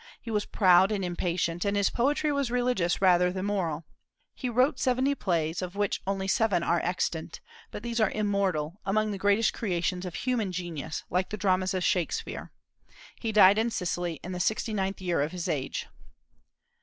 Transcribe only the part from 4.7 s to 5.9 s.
seventy plays, of